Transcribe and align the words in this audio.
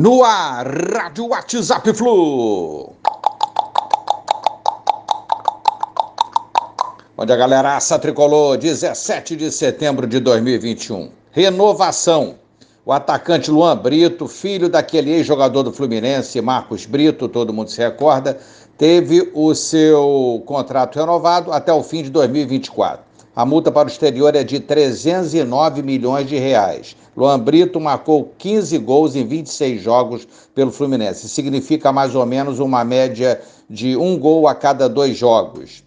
No 0.00 0.24
ar, 0.24 0.66
Rádio 0.66 1.26
WhatsApp 1.26 1.92
Flu. 1.92 2.94
Onde 7.18 7.30
a 7.30 7.36
galera 7.36 7.76
aça 7.76 7.98
tricolor, 7.98 8.56
17 8.56 9.36
de 9.36 9.52
setembro 9.52 10.06
de 10.06 10.18
2021. 10.18 11.10
Renovação. 11.32 12.36
O 12.82 12.92
atacante 12.94 13.50
Luan 13.50 13.76
Brito, 13.76 14.26
filho 14.26 14.70
daquele 14.70 15.10
ex-jogador 15.10 15.64
do 15.64 15.70
Fluminense, 15.70 16.40
Marcos 16.40 16.86
Brito, 16.86 17.28
todo 17.28 17.52
mundo 17.52 17.68
se 17.68 17.82
recorda, 17.82 18.40
teve 18.78 19.30
o 19.34 19.54
seu 19.54 20.42
contrato 20.46 20.98
renovado 20.98 21.52
até 21.52 21.74
o 21.74 21.82
fim 21.82 22.04
de 22.04 22.08
2024. 22.08 23.09
A 23.34 23.46
multa 23.46 23.70
para 23.70 23.86
o 23.86 23.90
exterior 23.90 24.34
é 24.34 24.42
de 24.42 24.58
309 24.58 25.82
milhões 25.82 26.28
de 26.28 26.36
reais. 26.36 26.96
Luan 27.16 27.38
Brito 27.38 27.78
marcou 27.80 28.34
15 28.36 28.76
gols 28.78 29.14
em 29.14 29.24
26 29.24 29.80
jogos 29.80 30.26
pelo 30.52 30.72
Fluminense. 30.72 31.28
Significa 31.28 31.92
mais 31.92 32.16
ou 32.16 32.26
menos 32.26 32.58
uma 32.58 32.84
média 32.84 33.40
de 33.68 33.96
um 33.96 34.18
gol 34.18 34.48
a 34.48 34.54
cada 34.54 34.88
dois 34.88 35.16
jogos. 35.16 35.84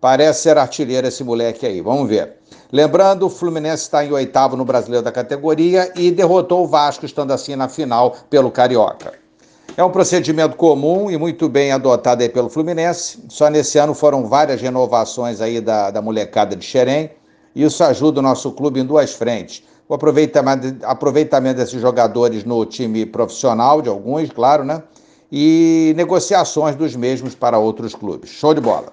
Parece 0.00 0.42
ser 0.42 0.56
artilheiro 0.56 1.08
esse 1.08 1.24
moleque 1.24 1.66
aí. 1.66 1.80
Vamos 1.80 2.08
ver. 2.08 2.36
Lembrando, 2.70 3.26
o 3.26 3.30
Fluminense 3.30 3.82
está 3.82 4.04
em 4.04 4.12
oitavo 4.12 4.56
no 4.56 4.64
brasileiro 4.64 5.04
da 5.04 5.10
categoria 5.10 5.92
e 5.96 6.12
derrotou 6.12 6.62
o 6.62 6.68
Vasco, 6.68 7.04
estando 7.04 7.32
assim 7.32 7.56
na 7.56 7.68
final 7.68 8.14
pelo 8.30 8.50
Carioca. 8.50 9.23
É 9.76 9.82
um 9.82 9.90
procedimento 9.90 10.54
comum 10.54 11.10
e 11.10 11.18
muito 11.18 11.48
bem 11.48 11.72
adotado 11.72 12.22
aí 12.22 12.28
pelo 12.28 12.48
Fluminense. 12.48 13.18
Só 13.28 13.50
nesse 13.50 13.76
ano 13.76 13.92
foram 13.92 14.24
várias 14.24 14.60
renovações 14.60 15.40
aí 15.40 15.60
da, 15.60 15.90
da 15.90 16.00
molecada 16.00 16.54
de 16.54 16.64
Xerém. 16.64 17.10
Isso 17.56 17.82
ajuda 17.82 18.20
o 18.20 18.22
nosso 18.22 18.52
clube 18.52 18.78
em 18.78 18.84
duas 18.84 19.12
frentes. 19.14 19.64
O 19.88 19.94
aproveitamento, 19.94 20.76
aproveitamento 20.84 21.56
desses 21.56 21.80
jogadores 21.80 22.44
no 22.44 22.64
time 22.64 23.04
profissional, 23.04 23.82
de 23.82 23.88
alguns, 23.88 24.30
claro, 24.30 24.64
né? 24.64 24.80
E 25.30 25.92
negociações 25.96 26.76
dos 26.76 26.94
mesmos 26.94 27.34
para 27.34 27.58
outros 27.58 27.96
clubes. 27.96 28.30
Show 28.30 28.54
de 28.54 28.60
bola. 28.60 28.92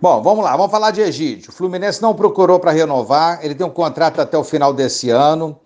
Bom, 0.00 0.22
vamos 0.22 0.44
lá, 0.44 0.56
vamos 0.56 0.70
falar 0.70 0.92
de 0.92 1.00
Egídio. 1.00 1.50
O 1.50 1.52
Fluminense 1.52 2.00
não 2.00 2.14
procurou 2.14 2.60
para 2.60 2.70
renovar, 2.70 3.40
ele 3.42 3.56
tem 3.56 3.66
um 3.66 3.70
contrato 3.70 4.20
até 4.20 4.38
o 4.38 4.44
final 4.44 4.72
desse 4.72 5.10
ano. 5.10 5.58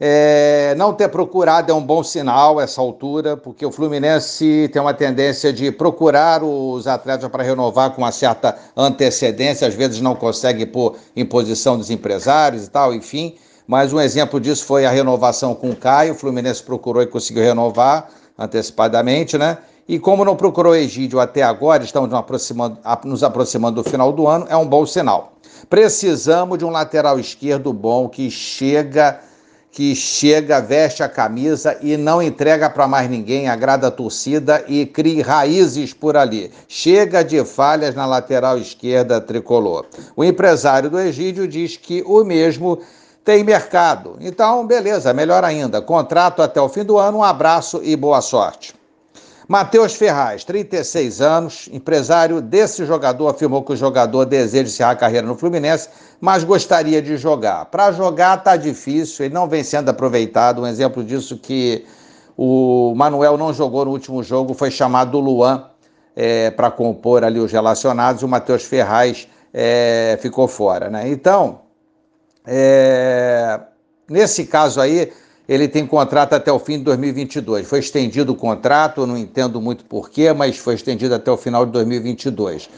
É, 0.00 0.74
não 0.76 0.92
ter 0.92 1.08
procurado 1.08 1.70
é 1.70 1.74
um 1.74 1.84
bom 1.84 2.02
sinal 2.02 2.60
essa 2.60 2.80
altura, 2.80 3.36
porque 3.36 3.64
o 3.64 3.70
Fluminense 3.70 4.68
tem 4.72 4.82
uma 4.82 4.92
tendência 4.92 5.52
de 5.52 5.70
procurar 5.70 6.42
os 6.42 6.86
atletas 6.86 7.28
para 7.30 7.42
renovar 7.42 7.90
com 7.92 8.02
uma 8.02 8.10
certa 8.10 8.56
antecedência, 8.76 9.68
às 9.68 9.74
vezes 9.74 10.00
não 10.00 10.16
consegue 10.16 10.66
por 10.66 10.96
imposição 11.14 11.78
dos 11.78 11.88
empresários 11.88 12.66
e 12.66 12.70
tal, 12.70 12.92
enfim. 12.92 13.36
Mas 13.66 13.92
um 13.92 14.00
exemplo 14.00 14.40
disso 14.40 14.64
foi 14.64 14.84
a 14.84 14.90
renovação 14.90 15.54
com 15.54 15.70
o 15.70 15.76
Caio. 15.76 16.14
O 16.14 16.16
Fluminense 16.16 16.62
procurou 16.62 17.02
e 17.02 17.06
conseguiu 17.06 17.42
renovar 17.42 18.08
antecipadamente, 18.36 19.38
né? 19.38 19.58
E 19.88 19.98
como 19.98 20.24
não 20.24 20.36
procurou 20.36 20.74
Egídio 20.74 21.20
até 21.20 21.42
agora, 21.42 21.84
estamos 21.84 22.08
nos 22.08 22.18
aproximando, 22.18 22.78
nos 23.04 23.22
aproximando 23.22 23.82
do 23.82 23.88
final 23.88 24.12
do 24.12 24.26
ano, 24.26 24.46
é 24.48 24.56
um 24.56 24.66
bom 24.66 24.86
sinal. 24.86 25.32
Precisamos 25.68 26.58
de 26.58 26.64
um 26.64 26.70
lateral 26.70 27.18
esquerdo 27.18 27.72
bom 27.72 28.08
que 28.08 28.30
chega 28.30 29.20
que 29.72 29.94
chega, 29.94 30.60
veste 30.60 31.02
a 31.02 31.08
camisa 31.08 31.78
e 31.80 31.96
não 31.96 32.22
entrega 32.22 32.68
para 32.68 32.86
mais 32.86 33.08
ninguém, 33.08 33.48
agrada 33.48 33.86
a 33.86 33.90
torcida 33.90 34.62
e 34.68 34.84
cria 34.84 35.24
raízes 35.24 35.94
por 35.94 36.14
ali. 36.14 36.52
Chega 36.68 37.24
de 37.24 37.42
falhas 37.42 37.94
na 37.94 38.04
lateral 38.04 38.58
esquerda 38.58 39.18
tricolor. 39.18 39.86
O 40.14 40.22
empresário 40.22 40.90
do 40.90 41.00
Egídio 41.00 41.48
diz 41.48 41.78
que 41.78 42.02
o 42.06 42.22
mesmo 42.22 42.80
tem 43.24 43.42
mercado. 43.42 44.16
Então, 44.20 44.66
beleza, 44.66 45.14
melhor 45.14 45.42
ainda. 45.42 45.80
Contrato 45.80 46.42
até 46.42 46.60
o 46.60 46.68
fim 46.68 46.84
do 46.84 46.98
ano, 46.98 47.18
um 47.18 47.24
abraço 47.24 47.80
e 47.82 47.96
boa 47.96 48.20
sorte. 48.20 48.81
Matheus 49.52 49.92
Ferraz, 49.92 50.44
36 50.44 51.20
anos, 51.20 51.68
empresário 51.70 52.40
desse 52.40 52.86
jogador, 52.86 53.28
afirmou 53.28 53.62
que 53.62 53.74
o 53.74 53.76
jogador 53.76 54.24
deseja 54.24 54.66
encerrar 54.66 54.90
a 54.92 54.96
carreira 54.96 55.26
no 55.26 55.36
Fluminense, 55.36 55.90
mas 56.18 56.42
gostaria 56.42 57.02
de 57.02 57.18
jogar. 57.18 57.66
Para 57.66 57.92
jogar 57.92 58.42
tá 58.42 58.56
difícil, 58.56 59.26
ele 59.26 59.34
não 59.34 59.46
vem 59.46 59.62
sendo 59.62 59.90
aproveitado. 59.90 60.62
Um 60.62 60.66
exemplo 60.66 61.04
disso 61.04 61.36
que 61.36 61.84
o 62.34 62.94
Manuel 62.96 63.36
não 63.36 63.52
jogou 63.52 63.84
no 63.84 63.90
último 63.90 64.22
jogo, 64.22 64.54
foi 64.54 64.70
chamado 64.70 65.20
Luan 65.20 65.66
é, 66.16 66.50
para 66.50 66.70
compor 66.70 67.22
ali 67.22 67.38
os 67.38 67.52
relacionados, 67.52 68.22
e 68.22 68.24
o 68.24 68.28
Matheus 68.28 68.64
Ferraz 68.64 69.28
é, 69.52 70.18
ficou 70.22 70.48
fora. 70.48 70.88
Né? 70.88 71.10
Então, 71.10 71.60
é, 72.46 73.60
nesse 74.08 74.46
caso 74.46 74.80
aí, 74.80 75.12
ele 75.48 75.66
tem 75.68 75.86
contrato 75.86 76.34
até 76.34 76.52
o 76.52 76.58
fim 76.58 76.78
de 76.78 76.84
2022. 76.84 77.66
Foi 77.66 77.78
estendido 77.78 78.32
o 78.32 78.36
contrato, 78.36 79.06
não 79.06 79.16
entendo 79.16 79.60
muito 79.60 79.84
porquê, 79.84 80.32
mas 80.32 80.56
foi 80.58 80.74
estendido 80.74 81.14
até 81.14 81.30
o 81.30 81.36
final 81.36 81.66
de 81.66 81.72
2022. 81.72 82.68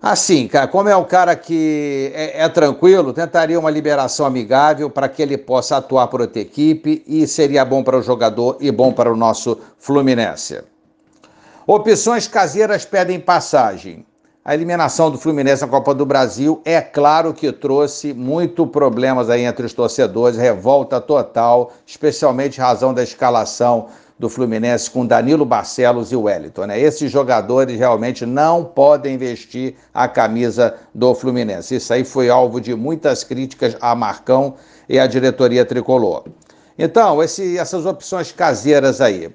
Assim, 0.00 0.46
cara, 0.46 0.68
como 0.68 0.88
é 0.88 0.96
um 0.96 1.04
cara 1.04 1.34
que 1.34 2.12
é, 2.14 2.42
é 2.44 2.48
tranquilo, 2.48 3.12
tentaria 3.12 3.58
uma 3.58 3.70
liberação 3.70 4.24
amigável 4.24 4.88
para 4.88 5.08
que 5.08 5.22
ele 5.22 5.36
possa 5.36 5.78
atuar 5.78 6.06
por 6.08 6.20
outra 6.20 6.40
equipe 6.40 7.02
e 7.06 7.26
seria 7.26 7.64
bom 7.64 7.82
para 7.82 7.98
o 7.98 8.02
jogador 8.02 8.56
e 8.60 8.70
bom 8.70 8.92
para 8.92 9.12
o 9.12 9.16
nosso 9.16 9.58
Fluminense. 9.78 10.60
Opções 11.66 12.28
caseiras 12.28 12.84
pedem 12.84 13.18
passagem. 13.18 14.06
A 14.48 14.54
eliminação 14.54 15.10
do 15.10 15.18
Fluminense 15.18 15.62
na 15.62 15.66
Copa 15.66 15.92
do 15.92 16.06
Brasil 16.06 16.62
é 16.64 16.80
claro 16.80 17.34
que 17.34 17.50
trouxe 17.50 18.14
muito 18.14 18.64
problemas 18.64 19.28
aí 19.28 19.42
entre 19.42 19.66
os 19.66 19.72
torcedores, 19.72 20.38
revolta 20.38 21.00
total, 21.00 21.72
especialmente 21.84 22.60
razão 22.60 22.94
da 22.94 23.02
escalação 23.02 23.88
do 24.16 24.28
Fluminense 24.28 24.88
com 24.88 25.04
Danilo 25.04 25.44
Barcelos 25.44 26.12
e 26.12 26.16
Wellington. 26.16 26.66
Né? 26.66 26.78
Esses 26.78 27.10
jogadores 27.10 27.76
realmente 27.76 28.24
não 28.24 28.64
podem 28.64 29.18
vestir 29.18 29.74
a 29.92 30.06
camisa 30.06 30.76
do 30.94 31.12
Fluminense. 31.12 31.74
Isso 31.74 31.92
aí 31.92 32.04
foi 32.04 32.30
alvo 32.30 32.60
de 32.60 32.72
muitas 32.72 33.24
críticas 33.24 33.76
a 33.80 33.96
Marcão 33.96 34.54
e 34.88 34.96
à 34.96 35.08
diretoria 35.08 35.64
tricolor. 35.64 36.22
Então, 36.78 37.20
esse, 37.20 37.58
essas 37.58 37.84
opções 37.84 38.30
caseiras 38.30 39.00
aí. 39.00 39.28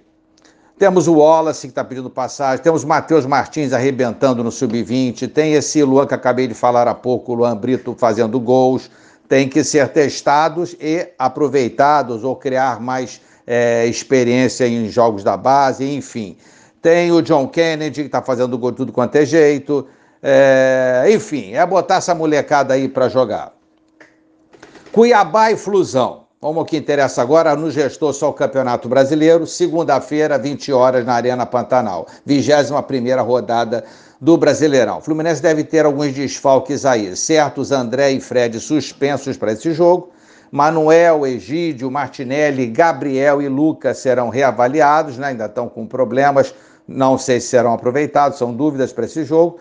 Temos 0.81 1.07
o 1.07 1.13
Wallace, 1.13 1.67
que 1.67 1.71
está 1.71 1.83
pedindo 1.83 2.09
passagem, 2.09 2.63
temos 2.63 2.83
o 2.83 2.87
Matheus 2.87 3.23
Martins 3.23 3.71
arrebentando 3.71 4.43
no 4.43 4.51
sub-20, 4.51 5.31
tem 5.31 5.53
esse 5.53 5.83
Luan 5.83 6.07
que 6.07 6.15
acabei 6.15 6.47
de 6.47 6.55
falar 6.55 6.87
há 6.87 6.95
pouco, 6.95 7.33
o 7.33 7.35
Luan 7.35 7.55
Brito 7.55 7.95
fazendo 7.95 8.39
gols, 8.39 8.89
tem 9.29 9.47
que 9.47 9.63
ser 9.63 9.89
testados 9.89 10.75
e 10.81 11.07
aproveitados 11.19 12.23
ou 12.23 12.35
criar 12.35 12.81
mais 12.81 13.21
é, 13.45 13.85
experiência 13.85 14.67
em 14.67 14.89
jogos 14.89 15.23
da 15.23 15.37
base, 15.37 15.85
enfim. 15.85 16.35
Tem 16.81 17.11
o 17.11 17.21
John 17.21 17.47
Kennedy, 17.47 18.01
que 18.01 18.07
está 18.07 18.23
fazendo 18.23 18.57
gol 18.57 18.71
tudo 18.71 18.91
quanto 18.91 19.15
é 19.17 19.23
jeito. 19.23 19.87
É, 20.19 21.05
enfim, 21.11 21.53
é 21.53 21.63
botar 21.63 21.97
essa 21.97 22.15
molecada 22.15 22.73
aí 22.73 22.89
para 22.89 23.07
jogar. 23.07 23.53
Cuiabá 24.91 25.51
e 25.51 25.57
Flusão. 25.57 26.20
Vamos 26.43 26.57
ao 26.57 26.65
que 26.65 26.75
interessa 26.75 27.21
agora, 27.21 27.55
no 27.55 27.69
gestor 27.69 28.11
só 28.13 28.29
o 28.29 28.33
Campeonato 28.33 28.89
Brasileiro, 28.89 29.45
segunda-feira, 29.45 30.39
20 30.39 30.73
horas, 30.73 31.05
na 31.05 31.13
Arena 31.13 31.45
Pantanal. 31.45 32.07
21 32.25 33.23
rodada 33.23 33.83
do 34.19 34.35
Brasileirão. 34.37 34.97
O 34.97 35.01
Fluminense 35.01 35.39
deve 35.39 35.63
ter 35.63 35.85
alguns 35.85 36.15
desfalques 36.15 36.83
aí. 36.83 37.15
Certos 37.15 37.71
André 37.71 38.13
e 38.13 38.19
Fred 38.19 38.59
suspensos 38.59 39.37
para 39.37 39.51
esse 39.51 39.71
jogo. 39.71 40.09
Manuel, 40.51 41.27
Egídio, 41.27 41.91
Martinelli, 41.91 42.65
Gabriel 42.65 43.39
e 43.39 43.47
Lucas 43.47 43.99
serão 43.99 44.29
reavaliados, 44.29 45.19
né? 45.19 45.27
ainda 45.27 45.45
estão 45.45 45.69
com 45.69 45.85
problemas, 45.85 46.55
não 46.87 47.19
sei 47.19 47.39
se 47.39 47.49
serão 47.49 47.71
aproveitados, 47.71 48.39
são 48.39 48.51
dúvidas 48.51 48.91
para 48.91 49.05
esse 49.05 49.23
jogo. 49.25 49.59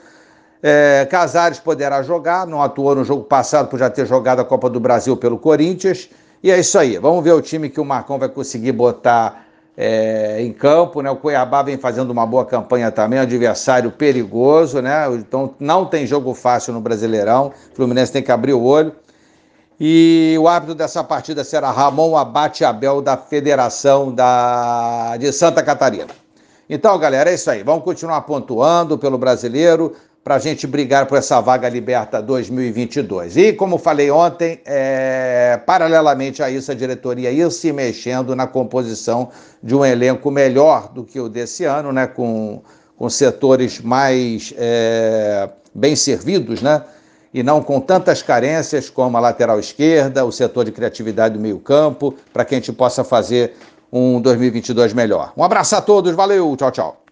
É, 0.62 1.06
Casares 1.10 1.58
poderá 1.58 2.02
jogar, 2.02 2.46
não 2.46 2.62
atuou 2.62 2.94
no 2.94 3.04
jogo 3.04 3.24
passado 3.24 3.68
por 3.68 3.78
já 3.78 3.90
ter 3.90 4.06
jogado 4.06 4.40
a 4.40 4.46
Copa 4.46 4.70
do 4.70 4.80
Brasil 4.80 5.14
pelo 5.14 5.36
Corinthians. 5.36 6.08
E 6.42 6.50
é 6.50 6.58
isso 6.58 6.78
aí. 6.78 6.96
Vamos 6.98 7.22
ver 7.22 7.32
o 7.32 7.42
time 7.42 7.68
que 7.68 7.80
o 7.80 7.84
Marcão 7.84 8.18
vai 8.18 8.28
conseguir 8.28 8.72
botar 8.72 9.46
é, 9.76 10.42
em 10.42 10.52
campo, 10.52 11.02
né? 11.02 11.10
O 11.10 11.16
Cuiabá 11.16 11.62
vem 11.62 11.76
fazendo 11.76 12.10
uma 12.10 12.26
boa 12.26 12.44
campanha 12.44 12.90
também, 12.90 13.18
um 13.18 13.22
adversário 13.22 13.90
perigoso, 13.90 14.80
né? 14.80 15.06
Então 15.14 15.54
não 15.58 15.86
tem 15.86 16.06
jogo 16.06 16.34
fácil 16.34 16.72
no 16.72 16.80
Brasileirão. 16.80 17.52
O 17.72 17.76
Fluminense 17.76 18.12
tem 18.12 18.22
que 18.22 18.32
abrir 18.32 18.54
o 18.54 18.62
olho. 18.62 18.94
E 19.78 20.36
o 20.38 20.46
árbitro 20.46 20.74
dessa 20.74 21.02
partida 21.02 21.42
será 21.42 21.70
Ramon 21.70 22.14
Abate 22.16 22.64
Abel, 22.64 23.00
da 23.00 23.16
Federação 23.16 24.14
da... 24.14 25.16
de 25.16 25.32
Santa 25.32 25.62
Catarina. 25.62 26.08
Então, 26.68 26.98
galera, 26.98 27.30
é 27.30 27.34
isso 27.34 27.50
aí. 27.50 27.62
Vamos 27.62 27.82
continuar 27.82 28.20
pontuando 28.22 28.98
pelo 28.98 29.16
brasileiro 29.16 29.96
para 30.22 30.34
a 30.34 30.38
gente 30.38 30.66
brigar 30.66 31.06
por 31.06 31.16
essa 31.16 31.40
vaga 31.40 31.68
liberta 31.68 32.20
2022. 32.20 33.36
E, 33.36 33.52
como 33.54 33.78
falei 33.78 34.10
ontem, 34.10 34.60
é, 34.66 35.58
paralelamente 35.64 36.42
a 36.42 36.50
isso, 36.50 36.70
a 36.70 36.74
diretoria 36.74 37.30
ir 37.30 37.50
se 37.50 37.72
mexendo 37.72 38.36
na 38.36 38.46
composição 38.46 39.30
de 39.62 39.74
um 39.74 39.84
elenco 39.84 40.30
melhor 40.30 40.92
do 40.92 41.04
que 41.04 41.18
o 41.18 41.28
desse 41.28 41.64
ano, 41.64 41.90
né, 41.90 42.06
com, 42.06 42.62
com 42.96 43.08
setores 43.08 43.80
mais 43.80 44.52
é, 44.58 45.48
bem 45.74 45.96
servidos, 45.96 46.60
né, 46.60 46.82
e 47.32 47.42
não 47.42 47.62
com 47.62 47.80
tantas 47.80 48.22
carências 48.22 48.90
como 48.90 49.16
a 49.16 49.20
lateral 49.20 49.58
esquerda, 49.58 50.24
o 50.24 50.32
setor 50.32 50.66
de 50.66 50.72
criatividade 50.72 51.34
do 51.34 51.40
meio-campo, 51.40 52.14
para 52.32 52.44
que 52.44 52.54
a 52.54 52.58
gente 52.58 52.72
possa 52.72 53.02
fazer 53.02 53.54
um 53.90 54.20
2022 54.20 54.92
melhor. 54.92 55.32
Um 55.34 55.42
abraço 55.42 55.74
a 55.76 55.80
todos, 55.80 56.14
valeu, 56.14 56.54
tchau, 56.56 56.70
tchau. 56.70 57.00